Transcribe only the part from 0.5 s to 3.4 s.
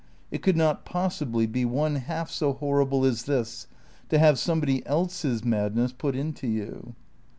not possibly be one half so horrible as